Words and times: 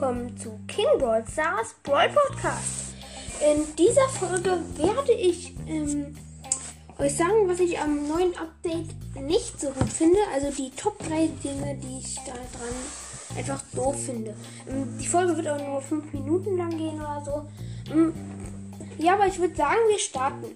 willkommen 0.00 0.34
zu 0.38 0.58
King 0.66 0.86
Brawl 0.98 1.22
Stars 1.30 1.74
Brawl 1.82 2.08
Podcast. 2.08 2.94
In 3.42 3.66
dieser 3.76 4.08
Folge 4.08 4.58
werde 4.78 5.12
ich 5.12 5.54
ähm, 5.68 6.16
euch 6.98 7.14
sagen, 7.14 7.46
was 7.46 7.60
ich 7.60 7.78
am 7.78 8.08
neuen 8.08 8.34
Update 8.38 8.88
nicht 9.20 9.60
so 9.60 9.68
gut 9.68 9.90
finde. 9.90 10.16
Also 10.32 10.50
die 10.52 10.70
Top 10.70 10.98
3 11.00 11.26
Dinge, 11.44 11.78
die 11.82 11.98
ich 11.98 12.14
da 12.24 12.32
dran 12.32 13.36
einfach 13.36 13.62
doof 13.74 14.06
finde. 14.06 14.34
Ähm, 14.66 14.96
die 14.98 15.06
Folge 15.06 15.36
wird 15.36 15.48
auch 15.48 15.62
nur 15.62 15.82
5 15.82 16.14
Minuten 16.14 16.56
lang 16.56 16.70
gehen 16.70 16.94
oder 16.94 17.22
so. 17.22 17.92
Ähm, 17.92 18.14
ja, 18.96 19.12
aber 19.12 19.26
ich 19.26 19.38
würde 19.38 19.54
sagen, 19.54 19.80
wir 19.90 19.98
starten. 19.98 20.46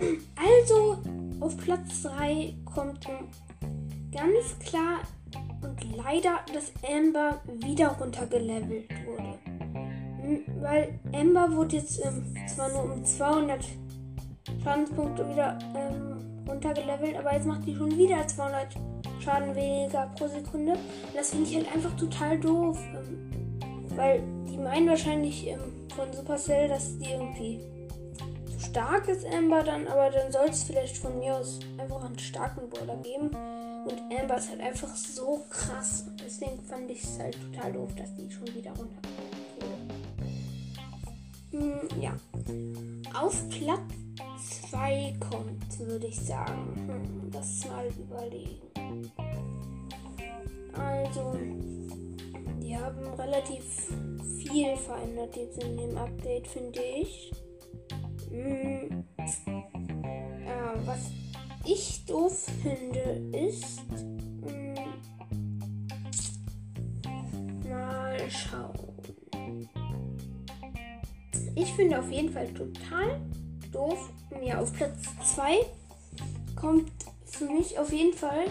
Ähm, 0.00 0.24
also 0.64 0.96
auf 1.38 1.54
Platz 1.58 2.00
3 2.04 2.54
kommt 2.64 3.06
ganz 4.10 4.58
klar 4.66 5.00
und 5.62 5.96
leider, 5.96 6.40
dass 6.52 6.72
Amber 6.88 7.40
wieder 7.46 7.88
runtergelevelt 7.88 8.90
wurde. 9.06 9.38
Hm, 10.22 10.44
weil 10.60 10.98
Amber 11.12 11.50
wurde 11.56 11.76
jetzt 11.76 12.04
ähm, 12.04 12.34
zwar 12.46 12.68
nur 12.68 12.84
um 12.94 13.04
200 13.04 13.64
Schadenspunkte 14.62 15.28
wieder 15.28 15.58
ähm, 15.74 16.46
runtergelevelt, 16.48 17.16
aber 17.16 17.34
jetzt 17.34 17.46
macht 17.46 17.66
die 17.66 17.74
schon 17.74 17.96
wieder 17.96 18.26
200 18.26 18.68
Schaden 19.20 19.54
weniger 19.54 20.12
pro 20.16 20.26
Sekunde. 20.26 20.72
Und 20.72 21.14
das 21.14 21.30
finde 21.30 21.48
ich 21.48 21.56
halt 21.56 21.74
einfach 21.74 21.96
total 21.96 22.38
doof. 22.38 22.78
Ähm, 22.94 23.22
weil 23.96 24.22
die 24.48 24.56
meinen 24.56 24.88
wahrscheinlich 24.88 25.46
ähm, 25.46 25.60
von 25.94 26.12
Supercell, 26.12 26.68
dass 26.68 26.98
die 26.98 27.10
irgendwie 27.10 27.60
zu 28.50 28.60
stark 28.60 29.08
ist, 29.08 29.26
Amber 29.26 29.62
dann, 29.62 29.86
aber 29.86 30.10
dann 30.10 30.32
soll 30.32 30.48
es 30.48 30.62
vielleicht 30.62 30.96
von 30.96 31.18
mir 31.18 31.36
aus 31.36 31.60
einfach 31.78 32.04
einen 32.04 32.18
starken 32.18 32.68
Brawler 32.68 32.96
geben. 32.96 33.30
Und 33.84 34.00
Amber 34.16 34.36
ist 34.36 34.50
halt 34.50 34.60
einfach 34.60 34.94
so 34.94 35.44
krass. 35.50 36.04
Deswegen 36.24 36.62
fand 36.62 36.90
ich 36.90 37.02
es 37.02 37.18
halt 37.18 37.36
total 37.40 37.72
doof, 37.72 37.90
dass 37.96 38.14
die 38.14 38.30
schon 38.30 38.46
wieder 38.54 38.70
runter 38.72 39.00
wurde. 39.58 39.82
Hm, 41.50 42.00
ja. 42.00 42.16
Auf 43.14 43.48
Platz 43.48 44.70
2 44.70 45.16
kommt, 45.20 45.78
würde 45.80 46.06
ich 46.06 46.18
sagen. 46.18 46.74
Hm, 46.76 47.30
das 47.30 47.64
mal 47.66 47.88
überlegen. 47.98 49.10
Also, 50.72 51.36
die 52.62 52.76
haben 52.76 53.06
relativ 53.18 53.64
viel 54.38 54.76
verändert 54.76 55.36
jetzt 55.36 55.62
in 55.62 55.76
dem 55.76 55.96
Update, 55.96 56.48
finde 56.48 56.80
ich. 56.80 57.32
Hm, 58.30 59.04
äh, 59.18 60.86
was 60.86 61.10
ich 61.64 62.01
doof 62.12 62.46
finde, 62.62 63.36
ist. 63.36 63.80
Hm, 64.46 64.74
mal 67.68 68.18
schauen. 68.30 69.68
Ich 71.54 71.72
finde 71.72 71.98
auf 71.98 72.10
jeden 72.10 72.30
Fall 72.30 72.48
total 72.48 73.20
doof. 73.72 74.10
Ja, 74.44 74.60
auf 74.60 74.72
Platz 74.74 74.98
2 75.34 75.64
kommt 76.54 76.90
für 77.24 77.46
mich 77.46 77.78
auf 77.78 77.90
jeden 77.92 78.12
Fall. 78.12 78.44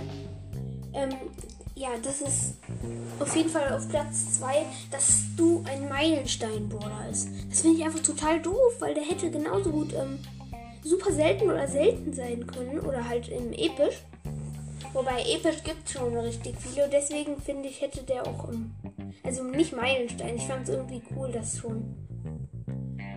Ähm, 0.93 1.09
ja, 1.75 1.89
das 2.03 2.21
ist 2.21 2.55
auf 3.19 3.35
jeden 3.35 3.49
Fall 3.49 3.73
auf 3.73 3.87
Platz 3.89 4.39
2, 4.39 4.65
dass 4.89 5.21
du 5.37 5.63
ein 5.67 5.87
Meilenstein-Brawler 5.87 7.09
ist. 7.11 7.29
Das 7.49 7.61
finde 7.61 7.77
ich 7.77 7.85
einfach 7.85 8.01
total 8.01 8.41
doof, 8.41 8.73
weil 8.79 8.93
der 8.93 9.03
hätte 9.03 9.29
genauso 9.29 9.71
gut 9.71 9.93
ähm, 9.93 10.19
super 10.83 11.11
selten 11.11 11.49
oder 11.49 11.67
selten 11.67 12.13
sein 12.13 12.45
können 12.47 12.79
oder 12.79 13.07
halt 13.07 13.27
im 13.29 13.53
episch. 13.53 14.03
Wobei 14.93 15.21
episch 15.21 15.63
gibt 15.63 15.89
schon 15.89 16.15
richtig 16.17 16.55
viele. 16.59 16.89
Deswegen 16.89 17.37
finde 17.41 17.69
ich, 17.69 17.81
hätte 17.81 18.03
der 18.03 18.27
auch 18.27 18.49
im. 18.49 18.71
Also 19.23 19.43
nicht 19.43 19.75
Meilenstein. 19.75 20.35
Ich 20.35 20.47
fand 20.47 20.67
es 20.67 20.75
irgendwie 20.75 21.01
cool, 21.15 21.31
dass 21.31 21.59
schon 21.59 21.95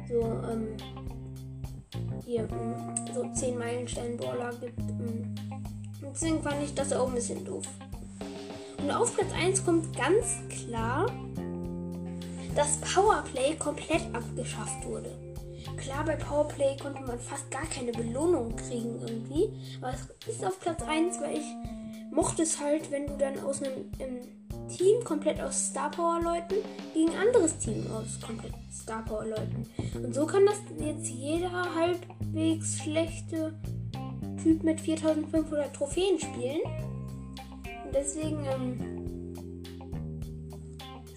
so, 0.08 0.20
ähm, 0.20 0.76
hier 2.24 2.42
ähm, 2.42 2.94
so 3.12 3.28
10 3.32 3.58
Meilenstein-Brawler 3.58 4.52
gibt. 4.60 4.78
Ähm. 4.78 5.34
Deswegen 6.02 6.42
fand 6.42 6.62
ich 6.62 6.74
das 6.74 6.92
auch 6.92 7.08
ein 7.08 7.14
bisschen 7.14 7.44
doof. 7.44 7.64
Und 8.78 8.90
auf 8.90 9.16
Platz 9.16 9.32
1 9.32 9.64
kommt 9.64 9.96
ganz 9.96 10.38
klar, 10.48 11.06
dass 12.54 12.76
Powerplay 12.78 13.56
komplett 13.56 14.02
abgeschafft 14.12 14.86
wurde. 14.86 15.10
Klar, 15.84 16.02
bei 16.06 16.16
Powerplay 16.16 16.78
konnte 16.78 17.02
man 17.02 17.18
fast 17.18 17.50
gar 17.50 17.66
keine 17.66 17.92
Belohnung 17.92 18.56
kriegen 18.56 18.98
irgendwie. 19.02 19.50
Aber 19.82 19.92
es 19.92 20.34
ist 20.36 20.44
auf 20.44 20.58
Platz 20.58 20.82
1, 20.82 21.20
weil 21.20 21.36
ich 21.36 21.44
mochte 22.10 22.42
es 22.42 22.58
halt, 22.58 22.90
wenn 22.90 23.06
du 23.06 23.18
dann 23.18 23.38
aus 23.40 23.62
einem 23.62 23.90
Team 24.74 25.04
komplett 25.04 25.42
aus 25.42 25.68
Star 25.68 25.90
Power 25.90 26.22
Leuten 26.22 26.54
gegen 26.94 27.10
ein 27.10 27.28
anderes 27.28 27.58
Team 27.58 27.86
aus 27.92 28.18
komplett 28.18 28.54
Star 28.72 29.04
Power 29.04 29.26
Leuten. 29.26 29.66
Und 29.94 30.14
so 30.14 30.24
kann 30.24 30.46
das 30.46 30.56
jetzt 30.78 31.06
jeder 31.08 31.74
halbwegs 31.74 32.78
schlechte 32.78 33.52
Typ 34.42 34.62
mit 34.62 34.80
4500 34.80 35.74
Trophäen 35.74 36.18
spielen. 36.18 36.62
Und 37.84 37.94
deswegen 37.94 38.42
ähm, 38.46 39.62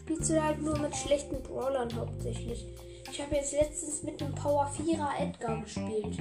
spielst 0.02 0.30
du 0.30 0.44
halt 0.44 0.62
nur 0.62 0.78
mit 0.78 0.94
schlechten 0.94 1.42
Brawlern 1.42 1.96
hauptsächlich. 1.96 2.66
Ich 3.10 3.22
habe 3.22 3.36
jetzt 3.36 3.54
letztens 3.54 4.04
mit 4.04 4.22
einem 4.22 4.36
Power 4.36 4.70
4er 4.78 5.20
Edgar 5.20 5.62
gespielt. 5.62 6.18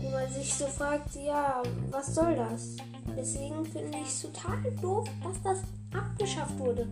Wo 0.00 0.10
man 0.10 0.30
sich 0.32 0.52
so 0.52 0.66
fragt, 0.66 1.14
ja, 1.14 1.62
was 1.90 2.14
soll 2.14 2.34
das? 2.34 2.76
Deswegen 3.16 3.64
finde 3.64 3.98
ich 3.98 4.08
es 4.08 4.22
total 4.22 4.58
doof, 4.82 5.08
dass 5.22 5.42
das 5.42 5.58
abgeschafft 5.96 6.58
wurde. 6.58 6.88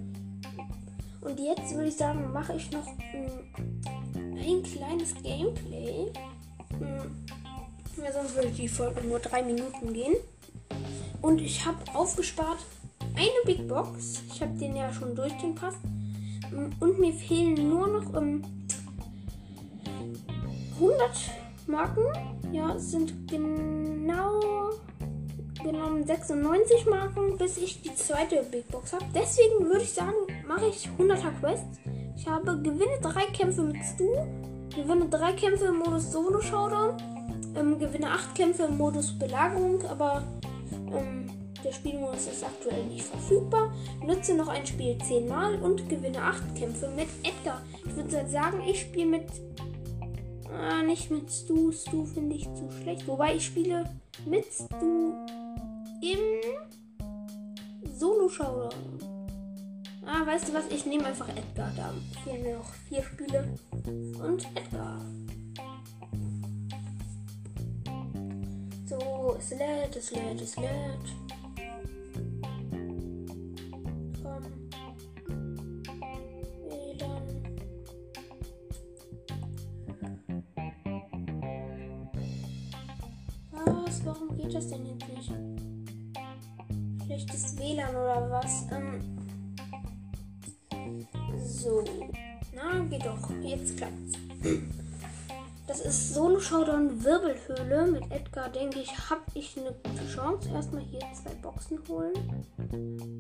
Und 1.21 1.39
jetzt 1.39 1.75
würde 1.75 1.89
ich 1.89 1.97
sagen, 1.97 2.33
mache 2.33 2.55
ich 2.55 2.71
noch 2.71 2.87
ein, 2.87 3.31
ein 4.15 4.63
kleines 4.63 5.15
Gameplay. 5.23 6.13
Hm, 6.79 7.27
ja, 8.03 8.13
sonst 8.13 8.35
würde 8.35 8.51
die 8.51 8.69
Folge 8.69 9.03
nur 9.03 9.19
drei 9.19 9.43
Minuten 9.43 9.93
gehen. 9.93 10.15
Und 11.21 11.41
ich 11.41 11.65
habe 11.65 11.79
aufgespart 11.95 12.59
eine 13.15 13.45
Big 13.45 13.69
Box. 13.69 14.23
Ich 14.33 14.41
habe 14.41 14.57
den 14.59 14.77
ja 14.77 14.93
schon 14.93 15.15
durch 15.15 15.33
den 15.39 15.55
Pass. 15.55 15.75
Und 16.81 16.99
mir 16.99 17.13
fehlen 17.13 17.69
nur 17.69 17.87
noch 17.87 18.13
um, 18.15 18.43
100 20.83 21.11
Marken. 21.69 22.03
Ja, 22.53 22.75
es 22.75 22.91
sind 22.91 23.29
genau 23.31 24.71
genommen 25.63 26.05
96 26.05 26.87
Marken, 26.87 27.39
bis 27.39 27.57
ich 27.57 27.83
die 27.83 27.95
zweite 27.95 28.43
Big 28.51 28.67
Box 28.69 28.93
habe. 28.93 29.05
Deswegen 29.15 29.65
würde 29.67 29.83
ich 29.83 29.93
sagen, 29.93 30.17
mache 30.47 30.67
ich 30.67 30.89
100er 30.99 31.39
Quests. 31.39 31.79
Ich 32.17 32.27
habe 32.27 32.59
gewinne 32.61 32.99
drei 33.01 33.27
Kämpfe 33.27 33.63
mit 33.63 33.77
Stu, 33.85 34.09
gewinne 34.75 35.09
drei 35.09 35.33
Kämpfe 35.35 35.67
im 35.67 35.77
Modus 35.77 36.11
Solo 36.11 36.41
Showdown, 36.41 36.97
ähm, 37.57 37.79
gewinne 37.79 38.11
acht 38.11 38.35
Kämpfe 38.35 38.65
im 38.65 38.77
Modus 38.77 39.17
Belagerung, 39.17 39.85
aber 39.87 40.25
ähm, 40.93 41.31
der 41.65 41.73
Spielmodus 41.73 42.27
ist 42.27 42.45
aktuell 42.45 42.85
nicht 42.87 43.05
verfügbar. 43.05 43.73
Nutze 44.05 44.35
noch 44.35 44.49
ein 44.49 44.67
Spiel 44.67 44.99
10 44.99 45.29
Mal 45.29 45.55
und 45.63 45.89
gewinne 45.89 46.21
acht 46.21 46.57
Kämpfe 46.57 46.89
mit 46.89 47.09
Edgar. 47.23 47.63
Ich 47.87 47.95
würde 47.95 48.29
sagen, 48.29 48.61
ich 48.67 48.81
spiele 48.81 49.07
mit 49.07 49.27
Ah, 50.59 50.83
nicht 50.83 51.11
mit 51.11 51.31
Stu. 51.31 51.73
Stu 51.73 52.05
finde 52.05 52.37
ich 52.37 52.45
zu 52.55 52.71
schlecht. 52.81 53.07
Wobei 53.07 53.37
ich 53.37 53.47
spiele 53.47 53.89
mit 54.27 54.47
Stu 54.53 55.15
im 56.03 56.19
Solo-Showdown. 57.93 58.99
Ah, 60.05 60.27
weißt 60.27 60.49
du 60.49 60.55
was? 60.55 60.65
Ich 60.71 60.85
nehme 60.87 61.07
einfach 61.07 61.29
Edgar. 61.29 61.73
Da 61.77 61.93
fehlen 62.25 62.43
mir 62.43 62.57
noch 62.57 62.73
vier 62.89 63.03
Spiele. 63.03 63.55
Und 63.87 64.47
Edgar. 64.55 65.01
So, 68.87 69.37
es 69.39 69.51
lädt, 69.51 69.97
es 69.97 70.11
lädt, 70.11 70.41
es 70.41 70.57
lädt. 70.57 71.42
Warum 84.05 84.37
geht 84.37 84.55
das 84.55 84.69
denn 84.69 84.87
jetzt 84.87 85.09
nicht? 85.09 85.33
Schlechtes 87.05 87.57
WLAN 87.59 87.91
oder 87.91 88.31
was? 88.31 88.67
Ähm 88.73 89.01
so. 91.45 91.85
Na, 92.55 92.79
geht 92.91 93.05
doch. 93.05 93.31
Jetzt 93.43 93.77
klappt's. 93.77 94.19
Das 95.67 95.81
ist 95.81 96.15
Solo 96.15 96.41
Showdown 96.41 97.05
Wirbelhöhle. 97.05 97.87
Mit 97.87 98.11
Edgar 98.11 98.49
denke 98.51 98.81
ich, 98.81 99.11
habe 99.11 99.23
ich 99.35 99.57
eine 99.59 99.73
gute 99.73 100.09
Chance. 100.15 100.49
Erstmal 100.51 100.83
hier 100.83 101.01
zwei 101.15 101.35
Boxen 101.37 101.79
holen. 101.89 102.13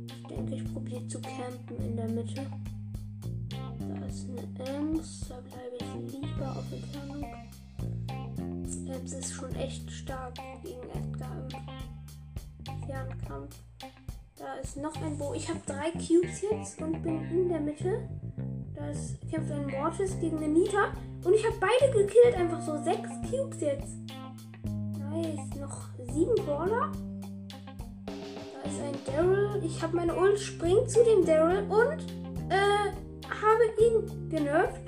Ich 0.07 0.27
denke, 0.29 0.55
ich 0.55 0.73
probiere 0.73 1.07
zu 1.09 1.21
campen 1.21 1.77
in 1.85 1.97
der 1.97 2.09
Mitte. 2.09 2.47
Da 3.79 4.07
ist 4.07 4.27
eine 4.29 4.69
Ems. 4.69 5.27
Da 5.29 5.41
bleibe 5.41 5.77
ich 5.79 6.13
lieber 6.13 6.51
auf 6.51 6.73
Entfernung. 6.73 7.42
Ems 9.03 9.15
ist 9.15 9.35
schon 9.35 9.53
echt 9.57 9.91
stark 9.91 10.35
gegen 10.63 10.83
Edgar 10.91 11.37
im 12.69 12.87
Fernkampf. 12.87 13.57
Da 13.81 13.87
da 14.39 14.55
ist 14.55 14.77
noch 14.77 14.95
ein 15.03 15.19
Bo. 15.19 15.35
Ich 15.35 15.49
habe 15.49 15.59
drei 15.67 15.91
Cubes 15.91 16.43
jetzt 16.43 16.81
und 16.81 17.03
bin 17.03 17.25
in 17.31 17.49
der 17.49 17.59
Mitte. 17.59 18.09
Da 18.77 18.91
ist, 18.91 19.19
kämpft 19.29 19.51
ein 19.51 19.67
Mortis 19.67 20.19
gegen 20.21 20.37
eine 20.37 20.49
Nita. 20.49 20.93
Und 21.25 21.35
ich 21.35 21.45
habe 21.45 21.57
beide 21.61 21.93
gekillt. 21.93 22.37
Einfach 22.37 22.61
so 22.63 22.81
sechs 22.85 23.09
Cubes 23.29 23.61
jetzt. 23.61 23.97
Nice. 24.99 25.61
Noch 25.61 25.89
sieben 26.13 26.35
Brawler. 26.45 26.93
Da 28.07 28.69
ist 28.69 28.81
ein 28.81 28.99
Daryl. 29.05 29.63
Ich 29.65 29.83
habe 29.83 29.97
meine 29.97 30.15
Ult, 30.15 30.39
springt 30.39 30.89
zu 30.89 31.03
dem 31.03 31.25
Daryl 31.25 31.65
und 31.69 32.05
äh, 32.51 32.93
habe 33.29 33.65
ihn 33.81 34.29
genervt. 34.29 34.82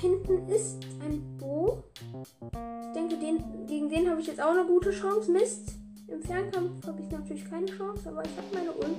Hinten 0.00 0.48
ist 0.48 0.78
ein 1.04 1.36
Bo. 1.38 1.84
Ich 2.22 2.92
denke, 2.94 3.16
den, 3.18 3.66
gegen 3.66 3.90
den 3.90 4.08
habe 4.08 4.20
ich 4.20 4.26
jetzt 4.26 4.42
auch 4.42 4.52
eine 4.52 4.66
gute 4.66 4.90
Chance. 4.90 5.30
Mist. 5.30 5.74
Im 6.08 6.22
Fernkampf 6.22 6.86
habe 6.86 7.02
ich 7.02 7.10
natürlich 7.10 7.48
keine 7.48 7.66
Chance, 7.66 8.08
aber 8.08 8.24
ich 8.24 8.36
habe 8.36 8.46
meine 8.52 8.72
Ult. 8.72 8.98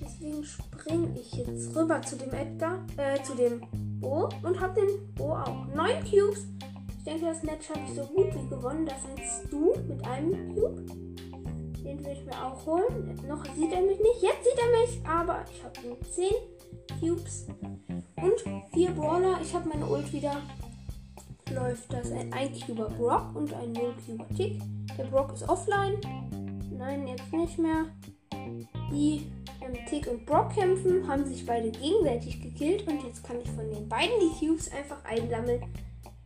Deswegen 0.00 0.44
springe 0.44 1.18
ich 1.18 1.32
jetzt 1.32 1.74
rüber 1.74 2.02
zu 2.02 2.16
dem 2.16 2.32
Edgar, 2.32 2.84
äh, 2.96 3.22
zu 3.22 3.34
dem 3.34 3.62
Bo 4.00 4.28
und 4.42 4.60
habe 4.60 4.80
den 4.80 5.14
Bo 5.14 5.32
auch. 5.32 5.66
Neun 5.74 6.02
Cubes. 6.04 6.46
Ich 6.98 7.04
denke, 7.04 7.26
das 7.26 7.42
Match 7.42 7.70
habe 7.70 7.80
ich 7.88 7.94
so 7.94 8.02
gut 8.02 8.34
wie 8.34 8.48
gewonnen. 8.48 8.84
Das 8.84 8.96
heißt 8.96 9.50
du 9.50 9.74
mit 9.88 10.04
einem 10.04 10.54
Cube. 10.54 10.84
Den 11.82 12.04
will 12.04 12.12
ich 12.12 12.24
mir 12.26 12.44
auch 12.44 12.66
holen. 12.66 13.18
Noch 13.26 13.44
sieht 13.54 13.72
er 13.72 13.80
mich 13.80 13.98
nicht. 13.98 14.22
Jetzt 14.22 14.44
sieht 14.44 14.58
er 14.58 14.80
mich, 14.80 15.00
aber 15.06 15.44
ich 15.50 15.64
habe 15.64 15.88
nur 15.88 15.98
10 16.10 16.26
Cubes 17.00 17.46
und 18.22 18.70
4 18.72 18.90
Brawler. 18.90 19.38
Ich 19.42 19.54
habe 19.54 19.68
meine 19.68 19.86
Ult 19.86 20.12
wieder. 20.12 20.36
Läuft 21.52 21.92
das 21.92 22.12
ein 22.12 22.32
1-Cuber 22.32 22.90
Brock 22.90 23.34
und 23.34 23.52
ein 23.54 23.72
0-Cuber 23.72 24.28
Tick. 24.36 24.60
Der 24.96 25.04
Brock 25.04 25.32
ist 25.32 25.48
offline. 25.48 25.96
Nein, 26.70 27.06
jetzt 27.08 27.32
nicht 27.32 27.58
mehr. 27.58 27.86
Die 28.92 29.26
ähm, 29.60 29.74
Tick 29.88 30.06
und 30.06 30.26
Brock 30.26 30.54
kämpfen, 30.54 31.06
haben 31.08 31.24
sich 31.26 31.44
beide 31.46 31.70
gegenseitig 31.70 32.40
gekillt 32.40 32.86
und 32.86 33.02
jetzt 33.04 33.24
kann 33.24 33.40
ich 33.40 33.50
von 33.50 33.70
den 33.70 33.88
beiden 33.88 34.14
die 34.20 34.46
Cubes 34.46 34.70
einfach 34.72 35.04
einsammeln. 35.04 35.62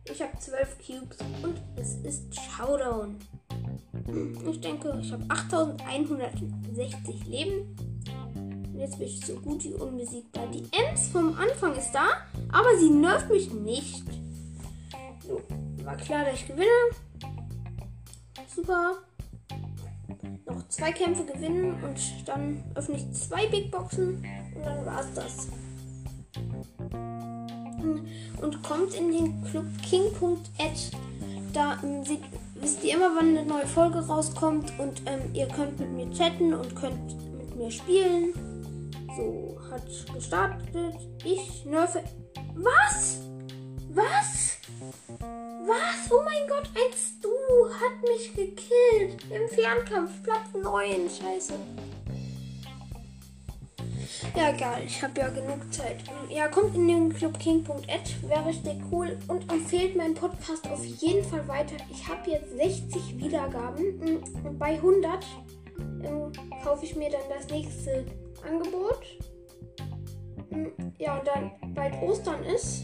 Ich 0.05 0.21
habe 0.21 0.37
12 0.37 0.77
Cubes 0.77 1.17
und 1.41 1.61
es 1.77 1.95
ist 2.03 2.35
Showdown. 2.35 3.17
Ich 4.49 4.59
denke, 4.59 4.99
ich 5.01 5.11
habe 5.11 5.23
8160 5.29 7.25
Leben. 7.25 7.92
Jetzt 8.83 8.99
bin 8.99 9.07
ich 9.07 9.25
so 9.25 9.35
gut 9.35 9.63
wie 9.63 9.73
unbesiegbar. 9.75 10.45
Die 10.47 10.65
Ems 10.73 11.07
vom 11.07 11.37
Anfang 11.37 11.73
ist 11.73 11.93
da, 11.93 12.05
aber 12.51 12.77
sie 12.77 12.89
nervt 12.89 13.29
mich 13.29 13.49
nicht. 13.53 14.03
So, 15.25 15.41
war 15.85 15.95
klar, 15.95 16.25
dass 16.25 16.33
ich 16.33 16.47
gewinne. 16.47 16.67
Super. 18.53 18.95
Noch 20.45 20.67
zwei 20.67 20.91
Kämpfe 20.91 21.23
gewinnen 21.23 21.81
und 21.81 22.27
dann 22.27 22.61
öffne 22.75 22.97
ich 22.97 23.09
zwei 23.13 23.47
Big 23.47 23.71
Boxen 23.71 24.21
und 24.53 24.65
dann 24.65 24.85
war 24.85 24.99
es 24.99 25.13
das. 25.13 25.47
Und 28.41 28.63
kommt 28.63 28.95
in 28.95 29.13
den 29.13 29.43
Club 29.45 29.65
King.ed. 29.89 30.91
Da 31.53 31.77
ähm, 31.83 32.03
sieht, 32.03 32.23
wisst 32.55 32.83
ihr 32.83 32.95
immer, 32.95 33.15
wann 33.15 33.29
eine 33.29 33.45
neue 33.45 33.65
Folge 33.65 34.05
rauskommt 34.05 34.73
und 34.77 35.03
ähm, 35.05 35.33
ihr 35.33 35.47
könnt 35.47 35.79
mit 35.79 35.89
mir 35.89 36.11
chatten 36.11 36.53
und 36.53 36.75
könnt 36.75 37.15
mit 37.37 37.55
mir 37.55 37.71
spielen. 37.71 38.52
So, 39.15 39.59
hat 39.69 39.83
gestartet. 40.13 40.95
Ich 41.23 41.65
nerve. 41.65 42.03
Was? 42.55 43.19
Was? 43.89 44.57
Was? 45.19 46.11
Oh 46.11 46.23
mein 46.25 46.47
Gott, 46.47 46.69
ein 46.73 46.93
Stu 46.93 47.29
hat 47.69 48.01
mich 48.01 48.33
gekillt. 48.33 49.23
Im 49.29 49.47
Fernkampf, 49.49 50.23
Platz 50.23 50.47
9. 50.61 51.09
Scheiße. 51.09 51.53
Ja, 54.35 54.49
egal, 54.49 54.81
ich 54.83 55.03
habe 55.03 55.19
ja 55.19 55.29
genug 55.29 55.71
Zeit. 55.71 55.97
Ja, 56.29 56.47
kommt 56.47 56.75
in 56.75 56.87
den 56.87 57.13
Club 57.13 57.37
King.ed, 57.37 58.29
wäre 58.29 58.45
richtig 58.47 58.81
cool 58.91 59.17
und 59.27 59.51
empfehlt 59.51 59.95
meinen 59.95 60.15
Podcast 60.15 60.67
auf 60.67 60.83
jeden 60.83 61.23
Fall 61.23 61.47
weiter. 61.47 61.75
Ich 61.91 62.07
habe 62.07 62.31
jetzt 62.31 62.51
60 62.55 63.17
Wiedergaben 63.17 64.21
und 64.43 64.57
bei 64.57 64.75
100 64.75 65.25
ähm, 66.03 66.31
kaufe 66.63 66.85
ich 66.85 66.95
mir 66.95 67.11
dann 67.11 67.21
das 67.29 67.47
nächste 67.49 68.05
Angebot. 68.43 68.99
Ja, 70.99 71.17
und 71.17 71.27
dann 71.27 71.51
bald 71.73 72.01
Ostern 72.01 72.43
ist, 72.43 72.83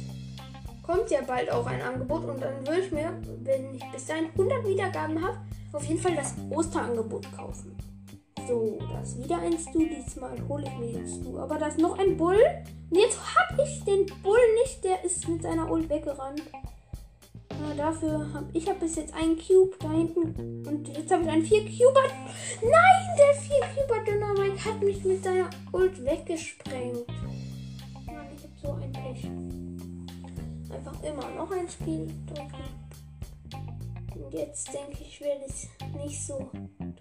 kommt 0.83 1.09
ja 1.11 1.21
bald 1.21 1.51
auch 1.51 1.65
ein 1.67 1.81
Angebot 1.81 2.25
und 2.25 2.41
dann 2.41 2.65
würde 2.65 2.81
ich 2.81 2.91
mir, 2.91 3.13
wenn 3.43 3.75
ich 3.75 3.91
bis 3.91 4.07
dahin 4.07 4.25
100 4.31 4.67
Wiedergaben 4.67 5.23
habe, 5.23 5.37
auf 5.71 5.83
jeden 5.83 6.01
Fall 6.01 6.15
das 6.15 6.35
Osterangebot 6.49 7.31
kaufen. 7.35 7.77
So, 8.47 8.79
da 8.91 9.01
ist 9.01 9.23
wieder 9.23 9.37
ein 9.37 9.57
Stu. 9.59 9.85
Diesmal 9.85 10.35
hole 10.47 10.63
ich 10.65 10.77
mir 10.79 10.93
den 10.93 11.07
Stu. 11.07 11.37
Aber 11.37 11.59
da 11.59 11.67
ist 11.67 11.77
noch 11.77 11.99
ein 11.99 12.17
Bull. 12.17 12.39
Und 12.89 12.97
jetzt 12.97 13.19
habe 13.19 13.61
ich 13.61 13.83
den 13.83 14.07
Bull 14.23 14.39
nicht. 14.63 14.83
Der 14.83 15.03
ist 15.03 15.27
mit 15.27 15.43
seiner 15.43 15.69
Ult 15.69 15.87
weggerannt. 15.87 16.41
Ja, 17.59 17.73
dafür 17.75 18.33
habe 18.33 18.45
ich 18.53 18.69
hab 18.69 18.79
bis 18.79 18.95
jetzt 18.95 19.13
einen 19.13 19.37
Cube 19.37 19.75
da 19.79 19.91
hinten. 19.91 20.65
Und 20.65 20.87
jetzt 20.87 21.11
habe 21.11 21.23
ich 21.23 21.29
einen 21.29 21.43
4 21.45 21.61
Cuber. 21.65 22.03
Nein, 22.61 23.17
der 23.17 23.41
4 23.41 23.55
Cuber 23.75 24.03
Dynamite 24.05 24.65
hat 24.65 24.81
mich 24.81 25.03
mit 25.03 25.23
seiner 25.23 25.49
Ult 25.73 26.03
weggesprengt. 26.03 27.05
Mann, 28.05 28.27
ich 28.35 28.43
habe 28.43 28.53
so 28.61 28.71
ein 28.73 28.91
Pech. 28.91 29.29
Einfach 30.73 31.03
immer 31.03 31.29
noch 31.35 31.51
ein 31.51 31.67
Spiel 31.67 32.07
drücken. 32.27 32.63
Und 34.15 34.33
jetzt 34.33 34.73
denke 34.73 35.01
ich, 35.01 35.19
werde 35.21 35.45
ich 35.47 35.67
nicht 36.03 36.25
so 36.25 36.49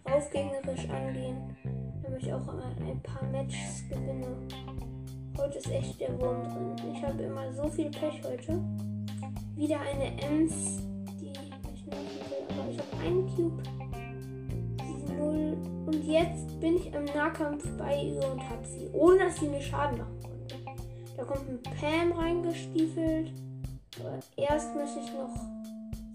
draufgängerisch 0.05 0.89
angehen, 0.89 1.57
damit 2.03 2.23
ich 2.23 2.33
auch 2.33 2.49
ein 2.49 3.03
paar 3.03 3.23
Matches 3.31 3.85
gewinne. 3.89 4.37
Heute 5.37 5.59
ist 5.59 5.71
echt 5.71 6.01
der 6.01 6.19
Wurm 6.21 6.43
drin. 6.43 6.95
Ich 6.95 7.03
habe 7.03 7.23
immer 7.23 7.53
so 7.53 7.69
viel 7.69 7.91
Pech 7.91 8.23
heute. 8.25 8.61
Wieder 9.59 9.81
eine 9.81 10.23
Ems, 10.23 10.79
die 11.21 11.33
ich 11.33 11.87
nerven 11.87 12.31
will, 12.31 12.57
aber 12.57 12.71
ich 12.71 12.79
habe 12.79 13.05
einen 13.05 13.27
Cube. 13.35 13.61
Null. 15.19 15.57
Und 15.85 16.05
jetzt 16.05 16.61
bin 16.61 16.77
ich 16.77 16.95
im 16.95 17.05
Nahkampf 17.07 17.69
bei 17.77 18.03
ihr 18.03 18.25
und 18.31 18.49
habe 18.49 18.65
sie, 18.65 18.89
ohne 18.93 19.19
dass 19.25 19.41
sie 19.41 19.49
mir 19.49 19.61
Schaden 19.61 19.99
machen 19.99 20.17
konnte. 20.23 20.55
Da 21.17 21.25
kommt 21.25 21.49
ein 21.49 21.61
Pam 21.63 22.13
reingestiefelt. 22.13 23.33
Aber 23.99 24.21
erst 24.37 24.77
möchte 24.77 25.01
ich 25.01 25.13
noch 25.13 25.35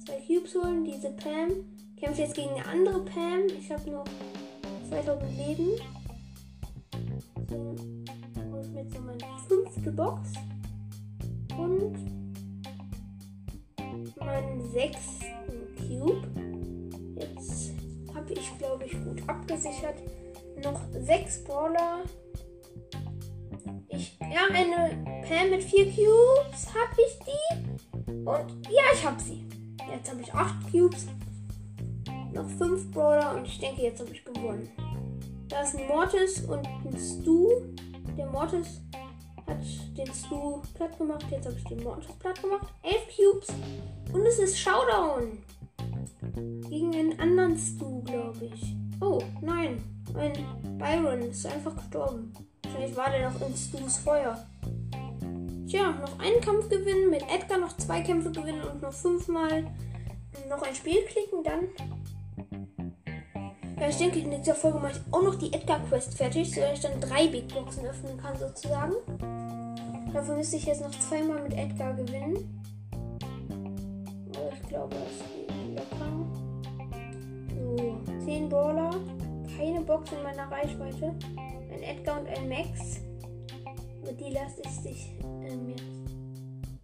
zwei 0.06 0.22
Cubes 0.26 0.56
holen. 0.56 0.86
Diese 0.86 1.10
Pam 1.10 1.50
kämpft 1.98 2.20
jetzt 2.20 2.36
gegen 2.36 2.52
eine 2.52 2.66
andere 2.66 3.04
Pam. 3.04 3.48
Ich 3.60 3.70
habe 3.70 3.92
noch 3.92 4.06
2000 4.88 5.38
Leben. 5.38 5.68
So, 7.50 7.76
hole 8.50 8.62
ich 8.62 8.70
mir 8.70 8.84
jetzt 8.84 8.94
noch 8.94 9.04
meine 9.04 9.26
fünfte 9.50 9.92
Box. 9.92 10.32
Und 11.58 12.23
sechsten 14.74 15.76
Cube. 15.78 16.28
Jetzt 17.16 17.72
habe 18.14 18.34
ich, 18.34 18.58
glaube 18.58 18.86
ich, 18.86 18.92
gut 18.92 19.22
abgesichert. 19.28 20.02
Noch 20.64 20.82
sechs 21.00 21.44
Brawler. 21.44 22.04
Ich, 23.90 24.18
ja, 24.20 24.48
eine 24.52 25.24
Pam 25.28 25.52
mit 25.52 25.64
vier 25.64 25.86
Cubes. 25.86 26.68
Habe 26.70 27.02
ich 27.06 27.20
die? 27.20 28.26
Und 28.26 28.68
ja, 28.68 28.82
ich 28.94 29.06
habe 29.06 29.22
sie. 29.22 29.46
Jetzt 29.92 30.10
habe 30.10 30.22
ich 30.22 30.34
8 30.34 30.72
Cubes. 30.72 31.06
Noch 32.34 32.50
5 32.50 32.92
Brawler 32.92 33.36
und 33.36 33.46
ich 33.46 33.60
denke, 33.60 33.84
jetzt 33.84 34.00
habe 34.00 34.12
ich 34.12 34.26
gewonnen. 34.26 34.70
Da 35.50 35.62
ist 35.62 35.76
ein 35.76 35.88
Mortis 35.88 36.42
und 36.46 36.66
ein 36.66 36.98
Stu. 36.98 37.62
Der 38.18 38.26
Mortis 38.26 38.82
hat 39.46 39.60
den 39.96 40.14
Stu 40.14 40.62
platt 40.74 40.98
gemacht. 40.98 41.26
Jetzt 41.30 41.46
habe 41.46 41.58
ich 41.58 41.64
den 41.66 41.84
Mortis 41.84 42.12
platt 42.18 42.42
gemacht. 42.42 42.68
11 42.82 42.96
Cubes. 43.16 43.48
Und 44.14 44.26
es 44.26 44.40
ist 44.40 44.60
Showdown. 44.60 45.40
Gegen 46.70 46.96
einen 46.96 47.20
anderen 47.20 47.58
Stu, 47.58 48.04
glaube 48.04 48.46
ich. 48.46 48.76
Oh, 49.02 49.20
nein. 49.42 49.84
Ein 50.16 50.78
Byron 50.78 51.22
ist 51.24 51.46
einfach 51.46 51.76
gestorben. 51.76 52.32
Wahrscheinlich 52.64 52.96
war 52.96 53.10
der 53.10 53.30
noch 53.30 53.42
in 53.42 53.56
Stus 53.56 53.98
Feuer. 53.98 54.46
Tja, 55.68 55.92
noch 55.92 56.20
einen 56.20 56.40
Kampf 56.42 56.70
gewinnen, 56.70 57.10
mit 57.10 57.24
Edgar 57.24 57.58
noch 57.58 57.76
zwei 57.78 58.02
Kämpfe 58.02 58.32
gewinnen 58.32 58.62
und 58.62 58.82
noch 58.82 58.94
fünfmal 58.94 59.66
noch 60.50 60.62
ein 60.62 60.76
Spiel 60.76 61.04
klicken, 61.06 61.44
dann. 61.44 61.68
Ja, 63.80 63.90
ich 63.90 63.98
denke, 63.98 64.20
in 64.20 64.32
dieser 64.32 64.56
Folge 64.56 64.80
mache 64.80 64.94
ich 64.94 65.14
auch 65.14 65.24
noch 65.24 65.36
die 65.36 65.52
Edgar-Quest 65.52 66.16
fertig, 66.16 66.54
sodass 66.54 66.74
ich 66.74 66.82
dann 66.82 67.02
drei 67.02 67.28
Big 67.28 67.48
Boxen 67.54 67.86
öffnen 67.86 68.18
kann, 68.18 68.38
sozusagen. 68.38 68.94
Dafür 70.14 70.36
müsste 70.36 70.58
ich 70.58 70.66
jetzt 70.66 70.82
noch 70.82 70.92
zweimal 70.92 71.42
mit 71.42 71.54
Edgar 71.54 71.94
gewinnen. 71.94 72.62
Glaube, 74.74 74.96
das 74.96 75.20
geht 75.36 75.52
locker. 75.76 76.12
So, 77.56 78.26
10 78.26 78.50
Brawler. 78.50 78.90
Keine 79.56 79.82
Box 79.82 80.12
in 80.12 80.24
meiner 80.24 80.52
Reichweite. 80.52 81.14
Ein 81.72 81.84
Edgar 81.84 82.22
und 82.22 82.28
ein 82.28 82.50
Max. 82.50 83.02
Mit 84.04 84.20
die 84.20 84.34
lasse 84.34 84.64
ich 84.66 84.72
sich 84.72 85.12
ähm, 85.22 85.70
jetzt 85.70 85.84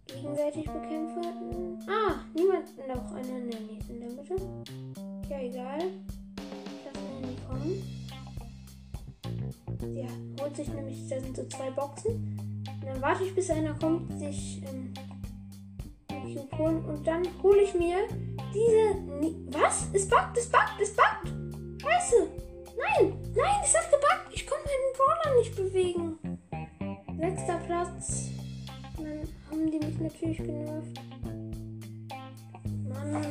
gegenseitig 0.06 0.66
bekämpfen. 0.66 1.80
Ah, 1.88 2.20
niemand 2.32 2.68
noch 2.86 3.12
einer 3.12 3.38
in 3.38 3.50
der, 3.50 3.60
in 3.88 4.00
der 4.00 4.10
Mitte. 4.10 4.36
Ja, 5.28 5.40
egal. 5.40 5.80
Ich 6.66 6.84
lasse 6.84 7.06
Sandy 7.08 7.36
kommen. 7.48 7.82
Der 9.96 10.44
holt 10.44 10.54
sich 10.54 10.68
nämlich, 10.68 11.08
da 11.08 11.18
sind 11.18 11.36
so 11.36 11.44
zwei 11.48 11.72
Boxen. 11.72 12.38
Und 12.80 12.86
dann 12.86 13.02
warte 13.02 13.24
ich, 13.24 13.34
bis 13.34 13.50
einer 13.50 13.74
kommt, 13.74 14.16
sich 14.16 14.62
ähm, 14.62 14.68
einen 14.76 14.89
holen. 16.60 16.84
Und 16.84 17.06
dann 17.06 17.22
hole 17.42 17.62
ich 17.62 17.74
mir 17.74 17.96
diese. 18.54 19.58
Was? 19.58 19.88
Es 19.92 20.08
buggt, 20.08 20.36
es 20.36 20.48
buggt, 20.48 20.80
es 20.80 20.94
buggt! 20.94 21.82
Scheiße! 21.82 22.28
Nein! 22.78 23.18
Nein, 23.34 23.60
es 23.64 23.76
hat 23.76 23.90
gebuggt! 23.90 24.30
Ich 24.32 24.46
konnte 24.46 24.64
meinen 24.64 24.94
Brawler 24.96 25.38
nicht 25.38 25.56
bewegen. 25.56 26.18
Sechster 27.18 27.58
Platz. 27.66 28.28
Dann 28.96 29.28
haben 29.50 29.70
die 29.70 29.78
mich 29.78 29.98
natürlich 29.98 30.38
genervt. 30.38 31.00
Mann. 32.88 33.26